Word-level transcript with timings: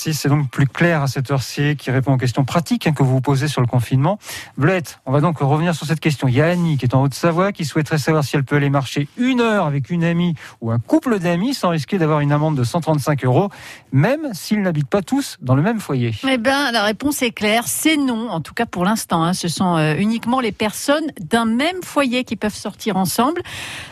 Si 0.00 0.14
c'est 0.14 0.28
donc 0.28 0.48
plus 0.48 0.68
clair 0.68 1.02
à 1.02 1.08
cette 1.08 1.28
heure-ci, 1.32 1.74
qui 1.74 1.90
répond 1.90 2.12
aux 2.12 2.18
questions 2.18 2.44
pratiques 2.44 2.86
hein, 2.86 2.92
que 2.92 3.02
vous 3.02 3.14
vous 3.14 3.20
posez 3.20 3.48
sur 3.48 3.60
le 3.60 3.66
confinement. 3.66 4.20
Bleuette, 4.56 5.00
on 5.06 5.10
va 5.10 5.20
donc 5.20 5.38
revenir 5.40 5.74
sur 5.74 5.88
cette 5.88 5.98
question. 5.98 6.28
Il 6.28 6.34
y 6.34 6.40
a 6.40 6.46
Annie 6.46 6.78
qui 6.78 6.84
est 6.84 6.94
en 6.94 7.02
Haute-Savoie 7.02 7.50
qui 7.50 7.64
souhaiterait 7.64 7.98
savoir 7.98 8.22
si 8.22 8.36
elle 8.36 8.44
peut 8.44 8.54
aller 8.54 8.70
marcher 8.70 9.08
une 9.16 9.40
heure 9.40 9.66
avec 9.66 9.90
une 9.90 10.04
amie 10.04 10.36
ou 10.60 10.70
un 10.70 10.78
couple 10.78 11.18
d'amis 11.18 11.52
sans 11.52 11.70
risquer 11.70 11.98
d'avoir 11.98 12.20
une 12.20 12.30
amende 12.30 12.54
de 12.54 12.62
135 12.62 13.24
euros, 13.24 13.50
même 13.90 14.32
s'ils 14.34 14.62
n'habitent 14.62 14.88
pas 14.88 15.02
tous 15.02 15.36
dans 15.42 15.56
le 15.56 15.62
même 15.62 15.80
foyer. 15.80 16.12
Eh 16.30 16.38
bien, 16.38 16.70
la 16.70 16.84
réponse 16.84 17.20
est 17.22 17.32
claire, 17.32 17.64
c'est 17.66 17.96
non, 17.96 18.30
en 18.30 18.40
tout 18.40 18.54
cas 18.54 18.66
pour 18.66 18.84
l'instant. 18.84 19.24
Hein. 19.24 19.32
Ce 19.32 19.48
sont 19.48 19.78
euh, 19.78 19.96
uniquement 19.98 20.38
les 20.38 20.52
personnes 20.52 21.06
d'un 21.20 21.44
même 21.44 21.82
foyer 21.82 22.22
qui 22.22 22.36
peuvent 22.36 22.54
sortir 22.54 22.96
ensemble. 22.98 23.42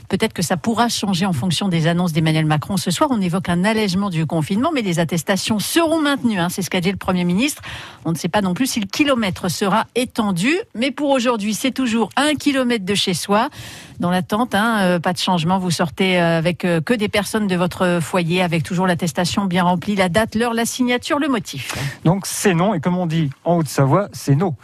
Peut-être 0.08 0.34
que 0.34 0.42
ça 0.42 0.56
pourra 0.56 0.88
changer 0.88 1.26
en 1.26 1.32
fonction 1.32 1.66
des 1.66 1.88
annonces 1.88 2.12
d'Emmanuel 2.12 2.46
Macron 2.46 2.76
ce 2.76 2.92
soir. 2.92 3.10
On 3.12 3.20
évoque 3.20 3.48
un 3.48 3.64
allègement 3.64 4.08
du 4.08 4.24
confinement, 4.24 4.70
mais 4.72 4.82
les 4.82 5.00
attestations 5.00 5.58
seront 5.58 5.95
maintenu, 6.00 6.38
hein, 6.38 6.48
c'est 6.48 6.62
ce 6.62 6.70
qu'a 6.70 6.80
dit 6.80 6.90
le 6.90 6.96
Premier 6.96 7.24
ministre. 7.24 7.62
On 8.04 8.12
ne 8.12 8.16
sait 8.16 8.28
pas 8.28 8.40
non 8.42 8.54
plus 8.54 8.66
si 8.66 8.80
le 8.80 8.86
kilomètre 8.86 9.48
sera 9.50 9.86
étendu, 9.94 10.52
mais 10.74 10.90
pour 10.90 11.10
aujourd'hui, 11.10 11.54
c'est 11.54 11.72
toujours 11.72 12.10
un 12.16 12.34
kilomètre 12.34 12.84
de 12.84 12.94
chez 12.94 13.14
soi. 13.14 13.48
Dans 13.98 14.10
l'attente, 14.10 14.54
hein, 14.54 14.78
euh, 14.82 14.98
pas 14.98 15.12
de 15.14 15.18
changement, 15.18 15.58
vous 15.58 15.70
sortez 15.70 16.20
euh, 16.20 16.38
avec 16.38 16.64
euh, 16.66 16.80
que 16.82 16.92
des 16.92 17.08
personnes 17.08 17.46
de 17.46 17.56
votre 17.56 17.98
foyer, 18.02 18.42
avec 18.42 18.62
toujours 18.62 18.86
l'attestation 18.86 19.46
bien 19.46 19.64
remplie, 19.64 19.96
la 19.96 20.08
date, 20.10 20.34
l'heure, 20.34 20.52
la 20.52 20.66
signature, 20.66 21.18
le 21.18 21.28
motif. 21.28 21.74
Donc 22.04 22.26
c'est 22.26 22.52
non, 22.54 22.74
et 22.74 22.80
comme 22.80 22.98
on 22.98 23.06
dit 23.06 23.30
en 23.44 23.56
Haute-Savoie, 23.56 24.08
c'est 24.12 24.34
non. 24.34 24.54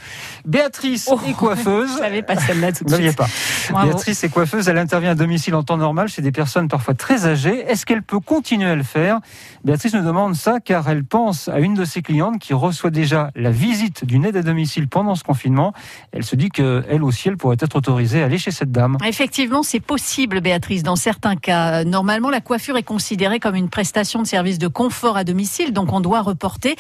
Béatrice 0.45 1.09
Oh, 1.11 1.19
est 1.27 1.33
coiffeuse. 1.33 1.91
Je 1.95 1.99
savais 1.99 2.23
pas 2.23 2.37
celle-là 2.37 2.73
tout 2.73 2.85
de 2.85 2.91
Vous 2.91 2.95
n'aviez 2.97 3.09
suite. 3.09 3.19
pas. 3.19 3.27
Bravo. 3.71 3.89
Béatrice 3.89 4.25
est 4.25 4.29
coiffeuse, 4.29 4.69
elle 4.69 4.79
intervient 4.79 5.11
à 5.11 5.15
domicile 5.15 5.55
en 5.55 5.63
temps 5.63 5.77
normal 5.77 6.09
chez 6.09 6.23
des 6.23 6.33
personnes 6.33 6.69
parfois 6.69 6.95
très 6.95 7.27
âgées. 7.27 7.65
Est-ce 7.69 7.87
qu'elle 7.87 8.03
peut 8.03 8.21
continuer 8.21 8.69
à 8.69 8.75
le 8.75 8.83
faire? 8.83 9.21
Béatrice 9.65 9.95
nous 9.95 10.05
demande 10.05 10.35
ça 10.35 10.59
car 10.61 10.89
elle 10.89 11.05
pense 11.05 11.49
à 11.49 11.61
une 11.61 11.75
de 11.75 11.85
ses 11.85 12.03
clientes 12.03 12.39
qui 12.39 12.55
reçoit 12.55 12.91
déjà 12.91 13.31
la 13.37 13.51
visite 13.51 14.05
d'une 14.05 14.25
aide 14.25 14.37
à 14.37 14.43
domicile 14.43 14.89
pendant 14.89 15.15
ce 15.15 15.23
confinement. 15.23 15.73
Elle 16.13 16.25
se 16.25 16.35
dit 16.35 16.49
qu'elle 16.49 17.03
aussi, 17.03 17.29
elle 17.29 17.37
pourrait 17.37 17.57
être 17.61 17.77
autorisée 17.77 18.23
à 18.23 18.27
aller 18.27 18.39
chez 18.39 18.51
cette 18.51 18.73
dame. 18.73 18.99
Effectivement, 19.07 19.63
c'est 19.63 19.81
possible, 19.81 20.41
Béatrice, 20.41 20.83
dans 20.83 20.97
certains 20.97 21.37
cas. 21.37 21.85
Normalement, 21.85 22.31
la 22.31 22.41
coiffure 22.41 22.77
est 22.77 22.83
considérée 22.83 23.39
comme 23.39 23.55
une 23.55 23.69
prestation 23.69 24.23
de 24.23 24.27
service 24.27 24.59
de 24.59 24.69
confort 24.69 25.17
à 25.17 25.25
domicile, 25.25 25.73
donc 25.73 25.93
on 25.93 26.01
doit 26.01 26.23
reporter. 26.23 26.75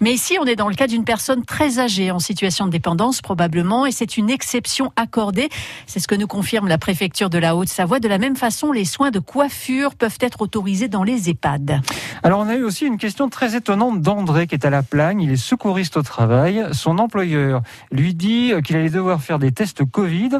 Mais 0.00 0.12
ici, 0.12 0.36
on 0.40 0.44
est 0.44 0.56
dans 0.56 0.68
le 0.68 0.74
cas 0.74 0.86
d'une 0.86 1.04
personne 1.04 1.44
très 1.44 1.80
âgée, 1.80 2.10
en 2.10 2.20
situation 2.20 2.66
de 2.66 2.70
dépendance 2.70 3.20
probablement, 3.20 3.86
et 3.86 3.92
c'est 3.92 4.16
une 4.16 4.30
exception 4.30 4.92
accordée. 4.94 5.48
C'est 5.86 5.98
ce 5.98 6.06
que 6.06 6.14
nous 6.14 6.27
confirme 6.28 6.68
la 6.68 6.78
préfecture 6.78 7.30
de 7.30 7.38
la 7.38 7.56
Haute-Savoie. 7.56 7.98
De 7.98 8.06
la 8.06 8.18
même 8.18 8.36
façon, 8.36 8.70
les 8.70 8.84
soins 8.84 9.10
de 9.10 9.18
coiffure 9.18 9.96
peuvent 9.96 10.18
être 10.20 10.42
autorisés 10.42 10.86
dans 10.86 11.02
les 11.02 11.28
EHPAD. 11.28 11.80
Alors 12.22 12.40
on 12.40 12.48
a 12.48 12.54
eu 12.54 12.62
aussi 12.62 12.86
une 12.86 12.98
question 12.98 13.28
très 13.28 13.56
étonnante 13.56 14.00
d'André 14.00 14.46
qui 14.46 14.54
est 14.54 14.64
à 14.64 14.70
la 14.70 14.82
plagne, 14.82 15.20
il 15.20 15.32
est 15.32 15.36
secouriste 15.36 15.96
au 15.96 16.02
travail. 16.02 16.64
Son 16.72 16.98
employeur 16.98 17.62
lui 17.90 18.14
dit 18.14 18.52
qu'il 18.64 18.76
allait 18.76 18.90
devoir 18.90 19.20
faire 19.20 19.38
des 19.38 19.50
tests 19.50 19.84
Covid 19.84 20.30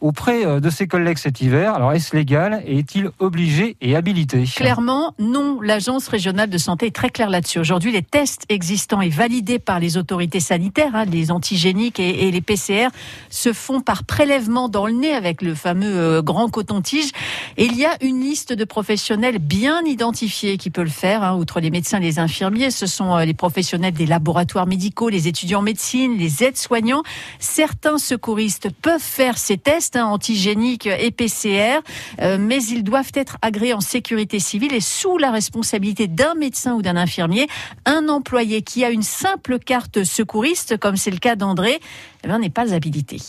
auprès 0.00 0.46
euh, 0.46 0.60
de 0.60 0.70
ses 0.70 0.86
collègues 0.86 1.18
cet 1.18 1.40
hiver. 1.40 1.74
Alors 1.74 1.92
est-ce 1.92 2.14
légal 2.14 2.62
et 2.66 2.78
est-il 2.78 3.10
obligé 3.18 3.76
et 3.80 3.96
habilité? 3.96 4.44
Clairement, 4.54 5.14
non. 5.18 5.60
L'agence 5.60 6.08
régionale 6.08 6.50
de 6.50 6.58
santé 6.58 6.86
est 6.86 6.94
très 6.94 7.10
claire 7.10 7.30
là-dessus. 7.30 7.58
Aujourd'hui, 7.58 7.92
les 7.92 8.02
tests 8.02 8.44
existants 8.48 9.00
et 9.00 9.08
validés 9.08 9.58
par 9.58 9.80
les 9.80 9.96
autorités 9.96 10.40
sanitaires, 10.40 10.94
hein, 10.94 11.04
les 11.04 11.30
antigéniques 11.30 12.00
et, 12.00 12.28
et 12.28 12.30
les 12.30 12.40
PCR, 12.40 12.88
se 13.30 13.52
font 13.52 13.80
par 13.80 14.04
prélèvement 14.04 14.68
dans 14.68 14.86
le 14.86 14.92
nez 14.92 15.14
avec 15.14 15.37
le 15.42 15.54
fameux 15.54 15.96
euh, 15.96 16.22
grand 16.22 16.48
coton-tige. 16.48 17.10
Il 17.56 17.76
y 17.76 17.84
a 17.84 17.96
une 18.02 18.20
liste 18.20 18.52
de 18.52 18.64
professionnels 18.64 19.38
bien 19.38 19.82
identifiés 19.84 20.58
qui 20.58 20.70
peut 20.70 20.82
le 20.82 20.88
faire. 20.88 21.22
hein, 21.22 21.36
outre 21.36 21.60
les 21.60 21.70
médecins, 21.70 21.98
les 21.98 22.18
infirmiers, 22.18 22.70
ce 22.70 22.86
sont 22.86 23.16
euh, 23.16 23.24
les 23.24 23.34
professionnels 23.34 23.94
des 23.94 24.06
laboratoires 24.06 24.66
médicaux, 24.66 25.08
les 25.08 25.28
étudiants 25.28 25.60
en 25.60 25.62
médecine, 25.62 26.16
les 26.16 26.44
aides-soignants. 26.44 27.02
Certains 27.38 27.98
secouristes 27.98 28.70
peuvent 28.70 29.00
faire 29.00 29.38
ces 29.38 29.58
tests 29.58 29.96
hein, 29.96 30.06
antigéniques 30.06 30.86
et 30.86 31.10
PCR, 31.10 31.80
euh, 32.20 32.38
mais 32.40 32.62
ils 32.64 32.84
doivent 32.84 33.12
être 33.14 33.36
agréés 33.42 33.74
en 33.74 33.80
sécurité 33.80 34.38
civile 34.38 34.74
et 34.74 34.80
sous 34.80 35.18
la 35.18 35.30
responsabilité 35.30 36.06
d'un 36.06 36.34
médecin 36.34 36.74
ou 36.74 36.82
d'un 36.82 36.96
infirmier. 36.96 37.48
Un 37.84 38.08
employé 38.08 38.62
qui 38.62 38.84
a 38.84 38.90
une 38.90 39.02
simple 39.02 39.58
carte 39.58 40.04
secouriste, 40.04 40.76
comme 40.76 40.96
c'est 40.96 41.10
le 41.10 41.18
cas 41.18 41.36
d'André, 41.36 41.80
eh 42.24 42.38
n'est 42.38 42.50
pas 42.50 42.72
habilité. 42.74 43.20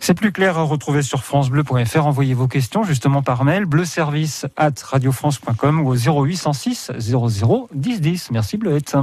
C'est 0.00 0.14
plus 0.14 0.32
clair 0.32 0.58
à 0.58 0.62
retrouver 0.62 1.02
sur 1.02 1.24
francebleu.fr. 1.24 2.06
Envoyez 2.06 2.34
vos 2.34 2.48
questions 2.48 2.84
justement 2.84 3.22
par 3.22 3.44
mail 3.44 3.64
bleuservice 3.64 4.46
at 4.56 4.72
radiofrance.com 4.82 5.80
ou 5.80 5.90
au 5.90 5.96
0806 5.96 6.92
00 6.98 7.68
10 7.74 8.00
10. 8.00 8.30
Merci 8.30 8.56
Bleuette. 8.56 8.96